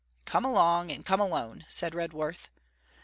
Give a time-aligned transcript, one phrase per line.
[0.25, 2.49] 'Come along, and come alone,' said Redworth.